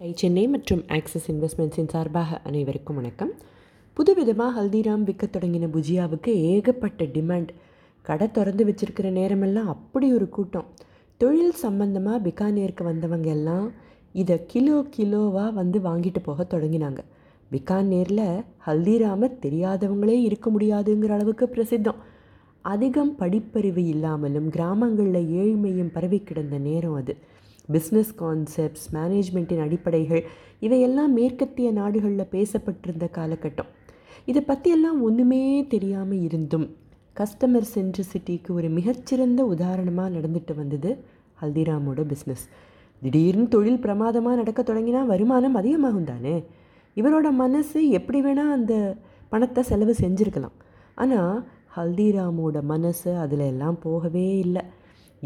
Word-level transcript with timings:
Tie 0.00 0.12
Chennai 0.14 0.48
மற்றும் 0.48 0.82
axis 0.88 1.32
இன்வெஸ்ட்மெண்ட்ஸின் 1.32 1.88
சார்பாக 1.88 2.40
அனைவருக்கும் 2.42 2.96
வணக்கம். 2.96 3.30
புதுவிதமாக 3.96 4.50
ஹல்திராம் 4.56 5.04
விற்க 5.04 5.26
தொடங்கின 5.26 5.68
புஜியாவுக்கு 5.76 6.26
ஏகப்பட்ட 6.26 7.04
டிமாண்ட். 7.04 7.48
கடை 8.02 8.30
திறந்து 8.30 8.64
வச்சிருக்கிற 8.64 9.10
நேரமெல்லாம் 9.10 9.66
அப்படி 9.66 10.12
ஒரு 10.12 10.28
கூட்டம். 10.28 10.66
தொழில் 11.16 11.52
சம்பந்தமாக 11.52 12.18
பிகானேருக்கு 12.28 12.82
வந்தவங்க 12.82 13.28
எல்லாம் 13.28 13.72
இதை 14.12 14.36
கிலோ 14.46 14.86
கிலோவாக 14.96 15.52
வந்து 15.52 15.78
வாங்கிட்டு 15.78 16.22
போக 16.22 16.58
தொடங்கினாங்க. 16.58 16.98
பிகானேரில் 17.50 18.44
ஹல்திராமை 18.66 19.30
தெரியாதவங்களே 19.46 20.18
இருக்க 20.28 20.50
முடியாதுங்கிற 20.50 21.08
அளவுக்கு 21.08 21.46
பிரசித்தம். 21.46 22.02
அதிகம் 22.60 23.16
படிப்பறிவு 23.18 23.84
இல்லாமலும் 23.94 24.48
கிராமங்களில் 24.48 25.32
ஏழ்மையும் 25.42 25.92
பரவி 25.92 26.20
கிடந்த 26.20 26.58
நேரம் 26.58 26.94
அது. 26.94 27.16
பிஸ்னஸ் 27.72 28.12
கான்செப்ட்ஸ் 28.18 28.86
மேனேஜ்மெண்ட்டின் 28.92 29.62
அடிப்படைகள் 29.66 30.22
இவையெல்லாம் 30.60 31.12
மேற்கத்திய 31.12 31.72
நாடுகளில் 31.72 32.32
பேசப்பட்டிருந்த 32.32 33.06
காலகட்டம். 33.18 33.70
இதை 34.24 34.42
பற்றியெல்லாம் 34.42 35.02
ஒன்றுமே 35.02 35.66
தெரியாமல் 35.66 36.22
இருந்தும் 36.22 36.66
கஸ்டமர் 37.16 37.68
சென்ட்ரிசிட்டிக்கு 37.74 38.50
ஒரு 38.50 38.68
மிகச்சிறந்த 38.68 39.44
உதாரணமாக 39.44 40.14
நடந்துட்டு 40.18 40.54
வந்தது 40.54 40.90
ஹல்திராமோட 41.42 42.00
பிஸ்னஸ் 42.12 42.46
திடீர்னு 43.02 43.48
தொழில் 43.48 43.80
பிரமாதமாக 43.80 44.36
நடக்க 44.36 44.60
தொடங்கினா 44.62 45.00
வருமானம் 45.06 45.54
அதிகமாகும் 45.54 46.04
தானே? 46.04 46.36
இவரோட 46.96 47.30
மனசு 47.30 47.88
எப்படி 47.88 48.20
வேணால் 48.22 48.54
அந்த 48.58 48.96
பணத்தை 49.28 49.62
செலவு 49.62 49.94
செஞ்சுருக்கலாம். 50.00 50.56
ஆனால் 50.94 51.46
ஹல்திராமோட 51.76 52.62
மனசு 52.62 53.16
அதில் 53.16 53.44
எல்லாம் 53.52 53.78
போகவே 53.78 54.26
இல்லை. 54.38 54.62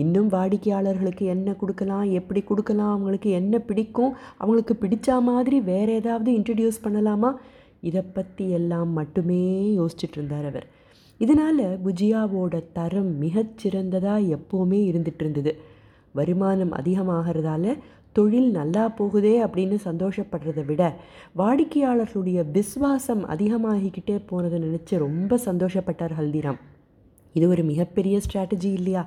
இன்னும் 0.03 0.29
வாடிக்கையாளர்களுக்கு 0.35 1.25
என்ன 1.35 1.55
கொடுக்கலாம் 1.61 2.07
எப்படி 2.19 2.41
கொடுக்கலாம் 2.51 2.93
அவங்களுக்கு 2.97 3.31
என்ன 3.41 3.55
பிடிக்கும் 3.69 4.13
அவங்களுக்கு 4.43 4.75
பிடிச்ச 4.83 5.19
மாதிரி 5.29 5.59
வேறு 5.71 5.93
ஏதாவது 6.01 6.31
இன்ட்ரடியூஸ் 6.39 6.85
பண்ணலாமா? 6.85 7.31
இதை 7.89 8.03
பற்றி 8.17 8.47
எல்லாம் 8.59 8.91
மட்டுமே 8.99 9.43
யோசிச்சுட்டு 9.79 10.19
இருந்தார் 10.19 10.49
அவர். 10.51 10.67
இதனால் 11.21 11.65
புஜியாவோட 11.85 12.57
தரம் 12.73 13.13
மிகச்சிறந்ததாக 13.23 14.29
எப்போவுமே 14.37 14.81
இருந்துட்டு 14.91 15.23
இருந்தது. 15.25 15.53
வருமானம் 16.19 16.73
அதிகமாகிறதால 16.81 17.75
தொழில் 18.17 18.49
நல்லா 18.59 18.85
போகுதே 18.99 19.35
அப்படின்னு 19.45 19.77
சந்தோஷப்படுறதை 19.89 20.63
விட 20.71 20.83
வாடிக்கையாளர்களுடைய 21.41 22.39
விஸ்வாசம் 22.57 23.23
அதிகமாகிக்கிட்டே 23.35 24.17
போனதை 24.31 24.59
நினச்சி 24.67 24.95
ரொம்ப 25.05 25.39
சந்தோஷப்பட்டார் 25.49 26.15
ஹல்திராம். 26.21 26.61
இது 27.35 27.47
ஒரு 27.49 27.63
மிகப்பெரிய 27.63 28.17
ஸ்ட்ராட்டஜி 28.27 28.71
இல்லையா? 28.79 29.03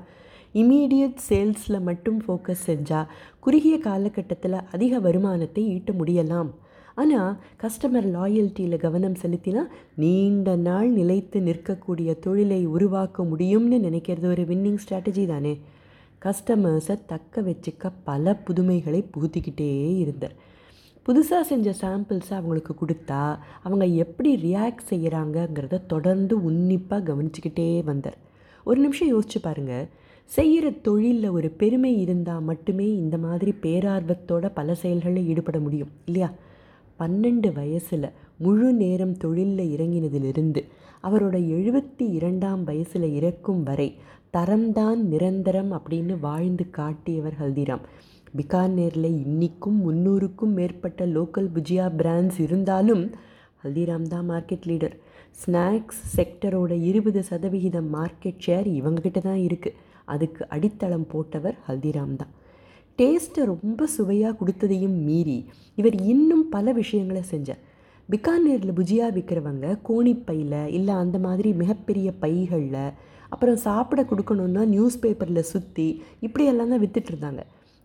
இமீடியட் 0.61 1.21
சேல்ஸில் 1.29 1.85
மட்டும் 1.87 2.19
ஃபோக்கஸ் 2.23 2.65
செஞ்சால் 2.67 3.09
குறுகிய 3.39 3.75
காலகட்டத்தில் 3.77 4.57
அதிக 4.71 4.99
வருமானத்தை 4.99 5.63
ஈட்ட 5.75 5.91
முடியலாம். 5.93 6.51
ஆனால் 7.01 7.31
கஸ்டமர் 7.61 8.07
லாயல்ட்டியில் 8.15 8.83
கவனம் 8.83 9.19
செலுத்தினா 9.21 9.61
நீண்ட 10.01 10.55
நாள் 10.67 10.89
நிலைத்து 10.89 11.39
நிற்கக்கூடிய 11.41 12.09
தொழிலை 12.25 12.59
உருவாக்க 12.75 13.23
முடியும்னு 13.23 13.79
நினைக்கிறது 13.87 14.27
ஒரு 14.33 14.43
வின்னிங் 14.51 14.81
ஸ்ட்ராட்டஜி 14.83 15.23
தானே. 15.33 15.53
கஸ்டமர்ஸை 16.25 16.95
தக்க 17.05 17.41
வச்சுக்க 17.41 17.91
பல 18.09 18.35
புதுமைகளை 18.45 19.01
புகுத்திக்கிட்டே 19.13 19.71
இருந்தார் 20.03 20.35
புதுசாக 21.05 21.43
செஞ்ச 21.49 21.69
சாம்பிள்ஸை 21.81 22.33
அவங்களுக்கு 22.37 22.73
கொடுத்தா 22.81 23.23
அவங்க 23.63 23.85
எப்படி 24.03 24.29
ரியாக்ட் 24.45 24.87
செய்கிறாங்கங்கிறத 24.91 25.81
தொடர்ந்து 25.93 26.35
உன்னிப்பாக 26.49 27.01
கவனிச்சுக்கிட்டே 27.09 27.67
வந்தார். 27.89 28.17
ஒரு 28.65 28.79
நிமிஷம் 28.81 29.11
யோசிச்சு 29.13 29.39
பாருங்கள் 29.41 29.89
செய்கிற 30.29 30.69
தொழிலில் 30.69 31.29
ஒரு 31.29 31.49
பெருமை 31.49 31.91
இருந்தால் 31.99 32.41
மட்டுமே 32.41 32.87
இந்த 32.95 33.17
மாதிரி 33.17 33.51
பேரார்வத்தோட 33.61 34.45
பல 34.53 34.75
செயல்களில் 34.75 35.27
ஈடுபட 35.27 35.59
முடியும் 35.59 35.91
இல்லையா? 36.05 36.29
பன்னெண்டு 36.99 37.53
வயசில் 37.53 38.07
முழு 38.37 38.73
நேரம் 38.73 39.13
தொழிலில் 39.17 39.71
இறங்கினதிலிருந்து 39.75 40.61
அவரோட 41.03 41.37
எழுபத்தி 41.55 42.05
இரண்டாம் 42.11 42.63
வயசில் 42.63 43.07
இறக்கும் 43.13 43.63
வரை 43.63 43.87
தரம்தான் 44.33 45.01
நிரந்தரம் 45.11 45.71
அப்படின்னு 45.73 46.19
வாழ்ந்து 46.19 46.65
காட்டியவர் 46.69 47.37
ஹல்திராம் 47.41 47.83
பிகானேரில் 48.37 49.09
இன்றைக்கும் 49.25 49.79
முந்நூறுக்கும் 49.83 50.53
மேற்பட்ட 50.53 51.05
லோக்கல் 51.05 51.49
புஜியா 51.55 51.87
பிராண்ட்ஸ் 51.97 52.39
இருந்தாலும் 52.39 53.03
ஹல்திராம் 53.63 54.07
தான் 54.07 54.29
மார்க்கெட் 54.29 54.65
லீடர். 54.65 54.95
ஸ்நாக்ஸ் 55.35 56.01
செக்டரோட 56.15 56.71
இருபது 56.83 57.23
சதவிகிதம் 57.23 57.89
மார்க்கெட் 57.93 58.41
ஷேர் 58.45 58.67
இவங்ககிட்ட 58.79 59.19
தான் 59.21 59.41
இருக்குது 59.41 59.75
அதுக்கு 60.03 60.47
அடித்தளம் 60.49 61.07
போட்டவர் 61.13 61.55
ஹல்திராம் 61.67 62.15
தான். 62.15 62.31
டேஸ்ட்டை 62.99 63.43
ரொம்ப 63.45 63.87
சுவையாக 63.87 64.37
கொடுத்ததையும் 64.39 64.97
மீறி 65.05 65.37
இவர் 65.75 65.95
இன்னும் 66.11 66.49
பல 66.49 66.73
விஷயங்களை 66.81 67.23
செஞ்சார். 67.31 67.61
பிகானேரில் 68.09 68.77
புஜியா 68.79 69.07
விற்கிறவங்க 69.17 69.65
கோணிப்பையில் 69.89 70.59
இல்லை 70.77 70.93
அந்த 70.93 71.17
மாதிரி 71.19 71.49
மிகப்பெரிய 71.53 72.07
பைகளில் 72.23 72.93
அப்புறம் 73.29 73.59
சாப்பிட 73.67 74.01
கொடுக்கணுன்னா 74.01 74.63
நியூஸ் 74.65 74.99
பேப்பரில் 74.99 75.49
சுற்றி 75.51 75.87
இப்படியெல்லாம் 76.19 76.71
தான் 76.73 76.83
விற்றுட்டு 76.83 77.11
இருந்தாங்க. 77.13 77.43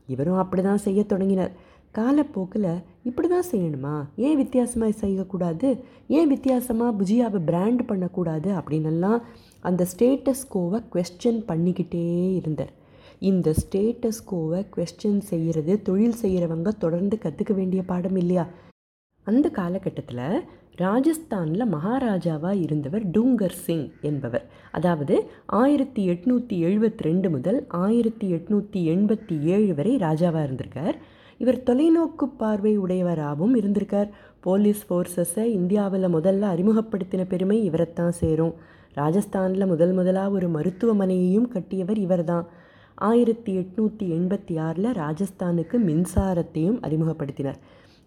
இவரும் 0.08 0.40
அப்படி 0.42 0.62
தான் 0.62 0.84
செய்ய 0.86 1.00
தொடங்கினார். 1.04 1.52
காலப்போக்கில் 1.94 2.82
இப்படி 3.02 3.28
தான் 3.28 3.50
செய்யணுமா? 3.52 3.94
ஏன் 4.16 4.36
வித்தியாசமாக 4.36 4.92
செய்யக்கூடாது? 4.92 5.68
ஏன் 6.06 6.28
வித்தியாசமாக 6.28 6.96
புஜியாவை 6.98 7.40
பிராண்ட் 7.44 7.86
பண்ணக்கூடாது? 7.86 8.50
அப்படின்னெல்லாம் 8.50 9.20
அந்த 9.60 9.86
ஸ்டேட்டஸ் 9.92 10.44
கோவை 10.48 10.80
கொஸ்டின் 10.94 11.42
பண்ணிக்கிட்டே 11.50 12.34
இருந்தார். 12.40 12.72
இந்த 13.20 13.54
ஸ்டேட்டஸ் 13.60 14.22
கோவை 14.24 14.64
கொஸ்டின் 14.76 15.20
செய்கிறது 15.20 15.82
தொழில் 15.82 16.20
செய்கிறவங்க 16.22 16.72
தொடர்ந்து 16.78 17.18
கற்றுக்க 17.24 17.54
வேண்டிய 17.54 17.82
பாடம் 17.82 18.16
இல்லையா? 18.16 18.46
அந்த 19.26 19.46
காலகட்டத்தில் 19.50 20.44
ராஜஸ்தானில் 20.76 21.70
மகாராஜாவாக 21.72 22.60
இருந்தவர் 22.60 23.04
டூங்கர் 23.10 23.56
சிங் 23.64 23.88
என்பவர். 24.00 24.44
அதாவது 24.72 25.14
ஆயிரத்தி 25.46 26.02
எட்நூற்றி 26.10 26.56
எழுபத்தி 26.68 27.02
ரெண்டு 27.02 27.30
முதல் 27.30 27.66
ஆயிரத்தி 27.68 28.26
எட்நூற்றி 28.32 28.82
எண்பத்தி 28.94 29.40
ஏழு 29.54 29.74
வரை 29.74 29.96
ராஜாவாக 29.96 30.46
இருந்திருக்கார். 30.48 30.98
இவர் 31.38 31.62
தொலைநோக்கு 31.62 32.24
பார்வை 32.36 32.78
உடையவராகவும் 32.78 33.56
இருந்திருக்கார். 33.56 34.08
போலீஸ் 34.40 34.86
ஃபோர்ஸஸை 34.88 35.44
இந்தியாவில் 35.44 36.14
முதல்ல 36.14 36.44
அறிமுகப்படுத்தின 36.54 37.24
பெருமை 37.28 37.70
இவரைத்தான் 37.70 38.10
சேரும். 38.10 38.54
ராஜஸ்தானில் 38.94 39.66
முதல் 39.66 39.92
முதலாக 39.92 40.30
ஒரு 40.30 40.48
மருத்துவமனையையும் 40.48 41.48
கட்டியவர் 41.48 41.98
இவர்தான். 41.98 42.46
ஆயிரத்தி 42.94 43.52
எட்நூற்றி 43.58 44.02
எண்பத்தி 44.02 44.60
ஆறில் 44.60 44.92
ராஜஸ்தானுக்கு 44.92 45.76
மின்சாரத்தையும் 45.88 46.80
அறிமுகப்படுத்தினார். 46.86 47.58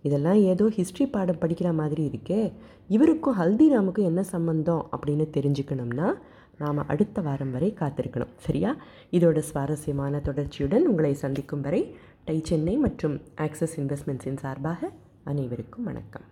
இதெல்லாம் 0.02 0.36
ஏதோ 0.36 0.70
ஹிஸ்ட்ரி 0.70 1.06
பாடம் 1.08 1.42
படிக்கிற 1.42 1.74
மாதிரி 1.74 2.12
இருக்கே. 2.12 2.52
இவருக்கும் 2.88 3.38
ஹல்திராமுக்கும் 3.40 4.08
என்ன 4.12 4.24
சம்பந்தம் 4.24 4.88
அப்படின்னு 4.98 5.28
தெரிஞ்சுக்கணும்னா 5.38 6.14
நாம் 6.62 6.88
அடுத்த 6.88 7.22
வாரம் 7.22 7.52
வரை 7.52 7.76
காத்திருக்கணும். 7.80 8.34
சரியா? 8.38 8.76
இதோட 9.12 9.40
சுவாரஸ்யமான 9.40 10.22
தொடர்ச்சியுடன் 10.26 10.88
உங்களை 10.88 11.14
சந்திக்கும் 11.14 11.62
வரை 11.62 11.98
டை 12.26 12.42
சென்னை 12.44 12.78
மற்றும் 12.78 13.22
ஆக்சஸ் 13.38 13.76
இன்வெஸ்ட்மெண்ட்ஸின் 13.76 14.38
சார்பாக 14.38 14.92
அனைவருக்கும் 15.24 15.84
வணக்கம். 15.84 16.31